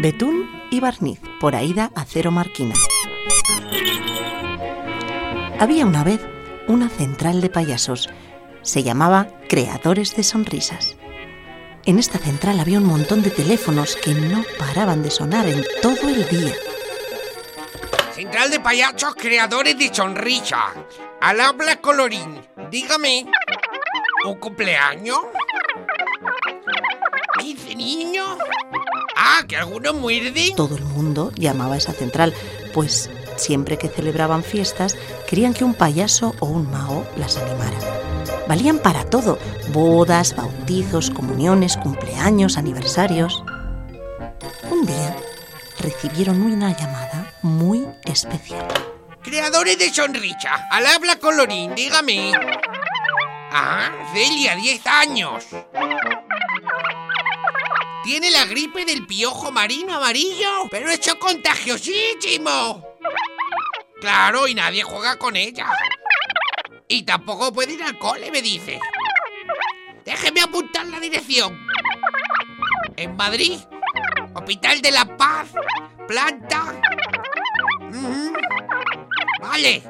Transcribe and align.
Betún 0.00 0.48
y 0.70 0.78
Barniz, 0.78 1.18
por 1.40 1.56
Aida 1.56 1.90
Acero 1.96 2.30
Marquina. 2.30 2.72
Había 5.58 5.86
una 5.86 6.04
vez 6.04 6.20
una 6.68 6.88
central 6.88 7.40
de 7.40 7.50
payasos. 7.50 8.08
Se 8.62 8.84
llamaba 8.84 9.26
Creadores 9.48 10.14
de 10.14 10.22
Sonrisas. 10.22 10.96
En 11.84 11.98
esta 11.98 12.18
central 12.18 12.60
había 12.60 12.78
un 12.78 12.86
montón 12.86 13.22
de 13.22 13.30
teléfonos 13.30 13.96
que 13.96 14.14
no 14.14 14.44
paraban 14.56 15.02
de 15.02 15.10
sonar 15.10 15.48
en 15.48 15.64
todo 15.82 16.08
el 16.08 16.28
día. 16.28 16.54
Central 18.14 18.52
de 18.52 18.60
payasos 18.60 19.16
creadores 19.16 19.76
de 19.76 19.92
sonrisa. 19.92 20.74
Al 21.20 21.40
habla 21.40 21.80
colorín. 21.80 22.40
Dígame. 22.70 23.26
¿Un 24.24 24.36
cumpleaños? 24.36 25.18
¿15 27.40 27.76
niños? 27.76 28.38
Ah, 29.20 29.42
que 29.48 29.56
algunos 29.56 29.94
muerden. 29.94 30.54
Todo 30.54 30.76
el 30.76 30.84
mundo 30.84 31.32
llamaba 31.34 31.74
a 31.74 31.78
esa 31.78 31.92
central, 31.92 32.32
pues 32.72 33.10
siempre 33.36 33.76
que 33.76 33.88
celebraban 33.88 34.44
fiestas 34.44 34.96
querían 35.28 35.54
que 35.54 35.64
un 35.64 35.74
payaso 35.74 36.36
o 36.38 36.46
un 36.46 36.70
mago 36.70 37.04
las 37.16 37.36
animara. 37.36 37.76
Valían 38.46 38.78
para 38.78 39.04
todo, 39.04 39.38
bodas, 39.72 40.36
bautizos, 40.36 41.10
comuniones, 41.10 41.76
cumpleaños, 41.76 42.56
aniversarios. 42.56 43.42
Un 44.70 44.86
día 44.86 45.16
recibieron 45.80 46.40
una 46.40 46.76
llamada 46.76 47.34
muy 47.42 47.86
especial. 48.04 48.68
Creadores 49.22 49.78
de 49.80 49.92
sonrisa. 49.92 50.68
Al 50.70 50.86
habla 50.86 51.18
colorín. 51.18 51.74
Dígame. 51.74 52.32
Ah, 53.50 53.90
Celia, 54.14 54.54
10 54.54 54.86
años. 54.86 55.44
Tiene 58.08 58.30
la 58.30 58.46
gripe 58.46 58.86
del 58.86 59.06
piojo 59.06 59.52
marino 59.52 59.94
amarillo, 59.94 60.66
pero 60.70 60.88
es 60.88 61.14
contagiosísimo. 61.20 62.82
Claro, 64.00 64.48
y 64.48 64.54
nadie 64.54 64.82
juega 64.82 65.18
con 65.18 65.36
ella. 65.36 65.66
Y 66.88 67.02
tampoco 67.02 67.52
puede 67.52 67.74
ir 67.74 67.82
al 67.82 67.98
cole, 67.98 68.30
me 68.30 68.40
dice. 68.40 68.80
Déjeme 70.06 70.40
apuntar 70.40 70.86
la 70.86 70.98
dirección. 71.00 71.54
En 72.96 73.14
Madrid, 73.14 73.58
Hospital 74.32 74.80
de 74.80 74.90
la 74.90 75.04
Paz, 75.18 75.48
planta. 76.06 76.80
Vale, 79.38 79.82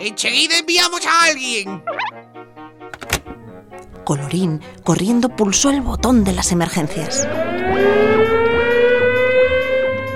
enseguida 0.00 0.58
enviamos 0.58 1.06
a 1.06 1.26
alguien. 1.26 1.84
Colorín, 4.04 4.60
corriendo, 4.82 5.28
pulsó 5.28 5.70
el 5.70 5.80
botón 5.80 6.24
de 6.24 6.32
las 6.32 6.50
emergencias. 6.50 7.24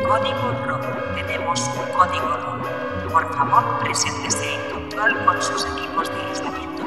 Código 0.06 0.46
rojo. 0.66 0.92
Tenemos 1.14 1.60
un 1.60 1.92
código 1.92 2.36
rojo. 2.36 3.10
Por 3.10 3.36
favor, 3.36 3.78
preséntese 3.80 4.54
en 4.54 4.70
control 4.72 5.24
con 5.24 5.42
sus 5.42 5.64
equipos 5.64 6.08
de 6.08 6.20
aislamiento. 6.28 6.82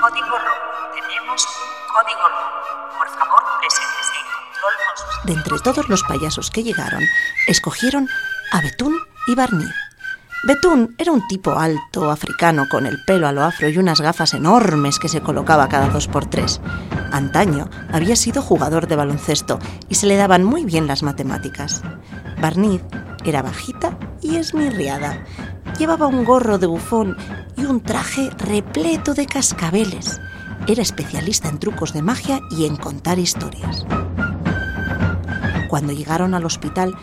Código 0.00 0.38
rojo. 0.38 0.66
Tenemos 0.94 1.46
un 1.46 1.94
código 1.94 2.28
rojo. 2.28 2.98
Por 2.98 3.08
favor, 3.08 3.42
preséntese 3.60 4.16
en 4.16 4.26
control 4.36 4.74
con 4.86 4.96
sus 4.96 5.24
De 5.24 5.32
entre 5.32 5.58
todos 5.60 5.88
los 5.88 6.02
payasos 6.04 6.50
que 6.50 6.62
llegaron, 6.62 7.02
escogieron 7.46 8.08
a 8.52 8.60
Betún 8.60 8.96
y 9.26 9.34
Barniz. 9.34 9.85
Betún 10.46 10.94
era 10.96 11.10
un 11.10 11.26
tipo 11.26 11.58
alto, 11.58 12.08
africano, 12.08 12.68
con 12.70 12.86
el 12.86 13.02
pelo 13.04 13.26
a 13.26 13.32
lo 13.32 13.42
afro 13.42 13.68
y 13.68 13.78
unas 13.78 14.00
gafas 14.00 14.32
enormes 14.32 15.00
que 15.00 15.08
se 15.08 15.20
colocaba 15.20 15.68
cada 15.68 15.88
dos 15.88 16.06
por 16.06 16.26
tres. 16.26 16.60
Antaño 17.10 17.68
había 17.90 18.14
sido 18.14 18.42
jugador 18.42 18.86
de 18.86 18.94
baloncesto 18.94 19.58
y 19.88 19.96
se 19.96 20.06
le 20.06 20.14
daban 20.14 20.44
muy 20.44 20.64
bien 20.64 20.86
las 20.86 21.02
matemáticas. 21.02 21.82
Barniz 22.40 22.80
era 23.24 23.42
bajita 23.42 23.98
y 24.22 24.36
esmirriada. 24.36 25.24
Llevaba 25.80 26.06
un 26.06 26.24
gorro 26.24 26.58
de 26.58 26.68
bufón 26.68 27.16
y 27.56 27.64
un 27.64 27.80
traje 27.80 28.30
repleto 28.38 29.14
de 29.14 29.26
cascabeles. 29.26 30.20
Era 30.68 30.82
especialista 30.82 31.48
en 31.48 31.58
trucos 31.58 31.92
de 31.92 32.02
magia 32.02 32.38
y 32.52 32.66
en 32.66 32.76
contar 32.76 33.18
historias. 33.18 33.84
Cuando 35.68 35.92
llegaron 35.92 36.34
al 36.34 36.44
hospital, 36.44 36.94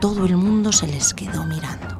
todo 0.00 0.26
el 0.26 0.36
mundo 0.36 0.72
se 0.72 0.88
les 0.88 1.14
quedó 1.14 1.44
mirando. 1.44 1.99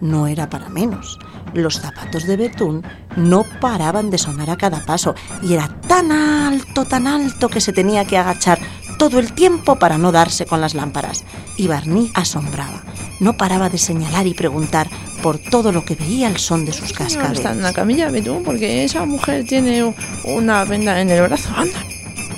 No 0.00 0.26
era 0.26 0.48
para 0.48 0.68
menos. 0.68 1.18
Los 1.54 1.80
zapatos 1.80 2.26
de 2.26 2.36
Betún 2.36 2.84
no 3.16 3.44
paraban 3.60 4.10
de 4.10 4.18
sonar 4.18 4.50
a 4.50 4.56
cada 4.56 4.84
paso 4.84 5.14
y 5.42 5.54
era 5.54 5.68
tan 5.88 6.12
alto, 6.12 6.84
tan 6.84 7.06
alto 7.06 7.48
que 7.48 7.60
se 7.60 7.72
tenía 7.72 8.04
que 8.04 8.18
agachar 8.18 8.58
todo 8.98 9.18
el 9.18 9.32
tiempo 9.32 9.76
para 9.76 9.98
no 9.98 10.12
darse 10.12 10.46
con 10.46 10.60
las 10.60 10.74
lámparas. 10.74 11.24
Y 11.56 11.66
Barney 11.68 12.10
asombraba. 12.14 12.82
No 13.20 13.36
paraba 13.36 13.70
de 13.70 13.78
señalar 13.78 14.26
y 14.26 14.34
preguntar 14.34 14.88
por 15.22 15.38
todo 15.38 15.72
lo 15.72 15.84
que 15.84 15.94
veía 15.94 16.28
al 16.28 16.38
son 16.38 16.64
de 16.66 16.72
sus 16.72 16.98
No 16.98 17.32
está 17.32 17.52
en 17.52 17.62
la 17.62 17.72
camilla, 17.72 18.10
Betún, 18.10 18.42
porque 18.42 18.84
esa 18.84 19.04
mujer 19.06 19.44
tiene 19.44 19.94
una 20.24 20.64
venda 20.64 21.00
en 21.00 21.10
el 21.10 21.22
brazo. 21.22 21.50
Anda. 21.56 21.78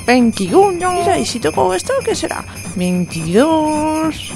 21. 0.06 0.92
Mira, 0.92 1.18
y 1.18 1.26
si 1.26 1.38
toco 1.38 1.74
esto, 1.74 1.92
¿qué 2.04 2.14
será? 2.14 2.44
22. 2.76 4.32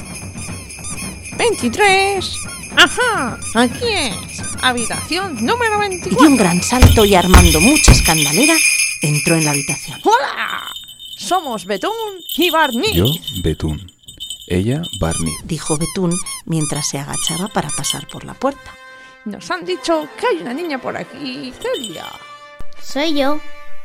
23. 1.38 2.38
Ajá, 2.76 3.38
aquí 3.54 3.84
es. 3.88 4.42
Habitación 4.62 5.44
número 5.44 5.76
Y 5.78 5.82
de 5.82 5.88
24. 5.88 6.26
un 6.26 6.36
gran 6.36 6.62
salto 6.62 7.04
y 7.04 7.14
armando 7.14 7.60
mucha 7.60 7.92
escandalera, 7.92 8.54
entró 9.02 9.36
en 9.36 9.44
la 9.44 9.50
habitación. 9.50 10.00
¡Hola! 10.04 10.72
Somos 11.16 11.66
Betún 11.66 11.92
y 12.36 12.50
Barney. 12.50 12.94
Yo, 12.94 13.06
Betún. 13.42 13.90
Ella, 14.46 14.82
Barney. 14.98 15.34
Dijo 15.44 15.76
Betún 15.76 16.18
mientras 16.46 16.88
se 16.88 16.98
agachaba 16.98 17.48
para 17.48 17.70
pasar 17.70 18.06
por 18.08 18.24
la 18.24 18.34
puerta. 18.34 18.72
Nos 19.24 19.50
han 19.50 19.64
dicho 19.64 20.08
que 20.18 20.26
hay 20.26 20.38
una 20.42 20.52
niña 20.52 20.80
por 20.80 20.96
aquí, 20.96 21.52
Celia. 21.60 22.06
Soy 22.82 23.14
yo. 23.18 23.40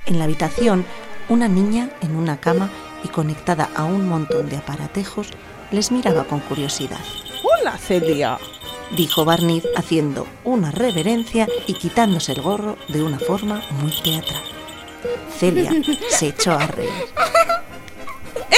En 0.06 0.18
la 0.18 0.25
habitación, 0.25 0.86
una 1.30 1.48
niña 1.48 1.90
en 2.02 2.16
una 2.16 2.40
cama 2.40 2.69
y 3.04 3.09
conectada 3.09 3.69
a 3.75 3.84
un 3.84 4.08
montón 4.08 4.50
de 4.50 4.58
aparatejos 4.58 5.28
les 5.72 5.92
miraba 5.92 6.24
con 6.24 6.40
curiosidad. 6.40 7.00
Hola, 7.44 7.78
Celia. 7.78 8.40
Dijo 8.92 9.25
Barniz 9.25 9.66
haciendo 9.75 10.28
una 10.44 10.72
reverencia 10.72 11.48
y 11.68 11.74
quitándose 11.74 12.31
el 12.31 12.42
gorro 12.42 12.78
de 12.88 13.03
una 13.03 13.20
forma 13.20 13.62
muy 13.81 13.92
teatral. 14.02 14.44
Celia 15.38 15.72
se 16.09 16.28
echó 16.28 16.53
a 16.53 16.66
reír. 16.68 16.90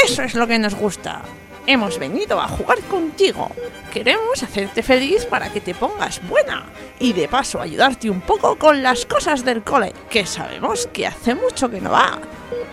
Eso 0.03 0.23
es 0.23 0.35
lo 0.35 0.47
que 0.47 0.59
nos 0.59 0.75
gusta. 0.75 1.23
Hemos 1.65 1.99
venido 1.99 2.39
a 2.39 2.47
jugar 2.47 2.79
contigo. 2.83 3.49
Queremos 3.91 4.41
hacerte 4.41 4.81
feliz 4.81 5.25
para 5.25 5.51
que 5.51 5.61
te 5.61 5.75
pongas 5.75 6.21
buena 6.27 6.65
y 6.99 7.13
de 7.13 7.27
paso 7.27 7.59
ayudarte 7.59 8.09
un 8.09 8.21
poco 8.21 8.55
con 8.57 8.81
las 8.81 9.05
cosas 9.05 9.43
del 9.43 9.63
cole, 9.63 9.93
que 10.09 10.25
sabemos 10.25 10.87
que 10.87 11.07
hace 11.07 11.35
mucho 11.35 11.69
que 11.69 11.81
no 11.81 11.91
va. 11.91 12.19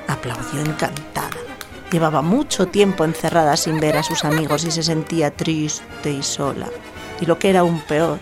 Aplaudió 0.08 0.60
encantada. 0.60 1.30
Llevaba 1.90 2.22
mucho 2.22 2.66
tiempo 2.66 3.04
encerrada 3.04 3.56
sin 3.56 3.80
ver 3.80 3.96
a 3.96 4.02
sus 4.02 4.24
amigos 4.24 4.64
y 4.64 4.70
se 4.70 4.82
sentía 4.82 5.30
triste 5.30 6.10
y 6.10 6.22
sola. 6.22 6.68
Y 7.20 7.26
lo 7.26 7.38
que 7.38 7.50
era 7.50 7.60
aún 7.60 7.80
peor, 7.80 8.18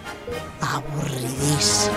aburridísima. 0.61 1.95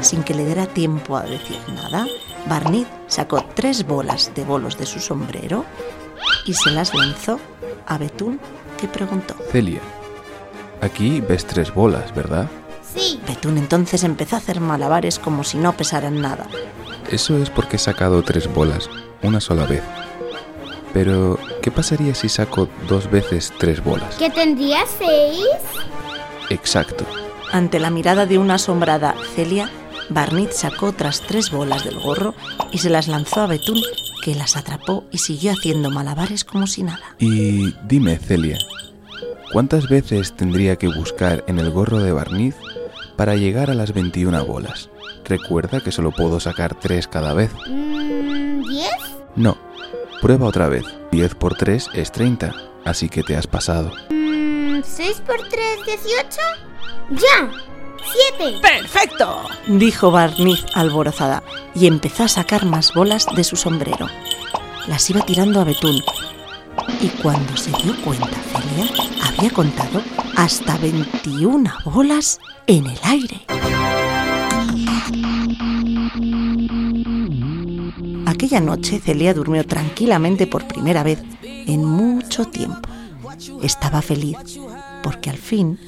Sin 0.00 0.22
que 0.22 0.34
le 0.34 0.44
diera 0.44 0.66
tiempo 0.66 1.16
a 1.16 1.22
decir 1.22 1.58
nada, 1.74 2.06
Barney 2.48 2.86
sacó 3.08 3.44
tres 3.54 3.86
bolas 3.86 4.32
de 4.34 4.44
bolos 4.44 4.78
de 4.78 4.86
su 4.86 5.00
sombrero 5.00 5.64
y 6.46 6.54
se 6.54 6.70
las 6.70 6.94
lanzó 6.94 7.40
a 7.86 7.98
Betún, 7.98 8.38
que 8.78 8.86
preguntó. 8.86 9.34
Celia. 9.50 9.80
Aquí 10.80 11.20
ves 11.20 11.44
tres 11.44 11.74
bolas, 11.74 12.14
¿verdad? 12.14 12.48
Sí. 12.94 13.20
Betún 13.26 13.58
entonces 13.58 14.04
empezó 14.04 14.36
a 14.36 14.38
hacer 14.38 14.60
malabares 14.60 15.18
como 15.18 15.42
si 15.42 15.58
no 15.58 15.72
pesaran 15.72 16.20
nada. 16.20 16.46
Eso 17.10 17.36
es 17.38 17.50
porque 17.50 17.76
he 17.76 17.80
sacado 17.80 18.22
tres 18.22 18.52
bolas, 18.52 18.88
una 19.22 19.40
sola 19.40 19.66
vez. 19.66 19.82
Pero, 20.92 21.38
¿qué 21.68 21.74
pasaría 21.74 22.14
si 22.14 22.30
saco 22.30 22.66
dos 22.88 23.10
veces 23.10 23.52
tres 23.58 23.84
bolas? 23.84 24.14
¿Que 24.14 24.30
tendría 24.30 24.78
seis? 24.98 25.44
Exacto. 26.48 27.04
Ante 27.52 27.78
la 27.78 27.90
mirada 27.90 28.24
de 28.24 28.38
una 28.38 28.54
asombrada 28.54 29.14
Celia, 29.34 29.70
Barnit 30.08 30.52
sacó 30.52 30.86
otras 30.86 31.20
tres 31.20 31.50
bolas 31.50 31.84
del 31.84 32.00
gorro 32.00 32.34
y 32.72 32.78
se 32.78 32.88
las 32.88 33.06
lanzó 33.06 33.42
a 33.42 33.46
Betún, 33.48 33.82
que 34.22 34.34
las 34.34 34.56
atrapó 34.56 35.04
y 35.10 35.18
siguió 35.18 35.52
haciendo 35.52 35.90
malabares 35.90 36.42
como 36.42 36.66
si 36.66 36.84
nada. 36.84 37.16
Y 37.18 37.74
dime, 37.86 38.16
Celia, 38.16 38.56
¿cuántas 39.52 39.90
veces 39.90 40.34
tendría 40.34 40.76
que 40.76 40.88
buscar 40.88 41.44
en 41.48 41.58
el 41.58 41.70
gorro 41.70 41.98
de 41.98 42.12
barniz 42.12 42.56
para 43.14 43.36
llegar 43.36 43.70
a 43.70 43.74
las 43.74 43.92
21 43.92 44.46
bolas? 44.46 44.88
Recuerda 45.26 45.80
que 45.80 45.92
solo 45.92 46.12
puedo 46.12 46.40
sacar 46.40 46.74
tres 46.80 47.06
cada 47.06 47.34
vez. 47.34 47.50
Mm, 47.68 48.62
¿Diez? 48.62 48.90
No, 49.36 49.58
prueba 50.22 50.46
otra 50.46 50.70
vez. 50.70 50.97
10 51.10 51.34
por 51.36 51.54
3 51.54 51.88
es 51.94 52.12
30, 52.12 52.54
así 52.84 53.08
que 53.08 53.22
te 53.22 53.36
has 53.36 53.46
pasado. 53.46 53.92
Mm, 54.10 54.80
¿Seis 54.82 55.20
por 55.26 55.38
tres, 55.48 55.84
dieciocho? 55.86 56.40
¡Ya! 57.10 57.50
¡Siete! 58.12 58.58
¡Perfecto! 58.60 59.42
dijo 59.66 60.10
Barniz 60.10 60.64
alborozada 60.74 61.42
y 61.74 61.86
empezó 61.86 62.24
a 62.24 62.28
sacar 62.28 62.64
más 62.64 62.94
bolas 62.94 63.26
de 63.34 63.44
su 63.44 63.56
sombrero. 63.56 64.06
Las 64.86 65.08
iba 65.10 65.24
tirando 65.24 65.60
a 65.60 65.64
Betún 65.64 66.02
y 67.00 67.08
cuando 67.22 67.56
se 67.56 67.70
dio 67.82 68.00
cuenta 68.02 68.28
Celia 68.52 68.88
había 69.26 69.50
contado 69.50 70.02
hasta 70.36 70.76
21 70.78 71.70
bolas 71.84 72.40
en 72.66 72.86
el 72.86 72.98
aire. 73.02 73.44
Aquella 78.28 78.60
noche 78.60 79.00
Celia 79.02 79.32
durmió 79.32 79.66
tranquilamente 79.66 80.46
por 80.46 80.68
primera 80.68 81.02
vez 81.02 81.18
en 81.42 81.82
mucho 81.82 82.44
tiempo. 82.44 82.86
Estaba 83.62 84.02
feliz 84.02 84.36
porque 85.02 85.30
al 85.30 85.38
fin 85.38 85.78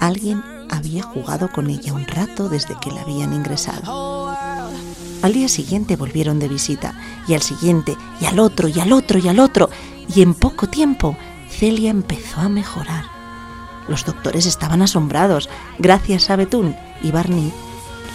alguien 0.00 0.42
había 0.70 1.02
jugado 1.02 1.50
con 1.52 1.68
ella 1.68 1.92
un 1.92 2.06
rato 2.06 2.48
desde 2.48 2.74
que 2.80 2.90
la 2.90 3.02
habían 3.02 3.34
ingresado. 3.34 4.34
Al 5.20 5.32
día 5.34 5.48
siguiente 5.48 5.96
volvieron 5.96 6.38
de 6.38 6.48
visita 6.48 6.98
y 7.28 7.34
al 7.34 7.42
siguiente 7.42 7.94
y 8.18 8.24
al 8.24 8.38
otro 8.38 8.66
y 8.68 8.80
al 8.80 8.94
otro 8.94 9.18
y 9.18 9.28
al 9.28 9.38
otro 9.38 9.68
y 10.08 10.22
en 10.22 10.32
poco 10.32 10.70
tiempo 10.70 11.18
Celia 11.50 11.90
empezó 11.90 12.40
a 12.40 12.48
mejorar. 12.48 13.04
Los 13.88 14.06
doctores 14.06 14.46
estaban 14.46 14.80
asombrados. 14.80 15.50
Gracias 15.78 16.30
a 16.30 16.36
Betún 16.36 16.74
y 17.02 17.10
Barney, 17.10 17.52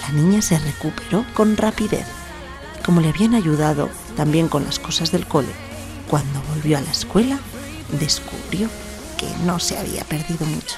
la 0.01 0.19
niña 0.19 0.41
se 0.41 0.57
recuperó 0.57 1.23
con 1.35 1.55
rapidez. 1.55 2.14
Como 2.85 3.01
le 3.01 3.09
habían 3.09 3.33
ayudado 3.33 3.89
también 4.15 4.47
con 4.47 4.63
las 4.63 4.77
cosas 4.77 5.11
del 5.11 5.25
cole, 5.25 5.51
cuando 6.07 6.39
volvió 6.53 6.77
a 6.77 6.81
la 6.81 6.91
escuela, 6.91 7.39
descubrió 7.99 8.69
que 9.17 9.27
no 9.43 9.59
se 9.59 9.77
había 9.77 10.03
perdido 10.03 10.45
mucho. 10.45 10.77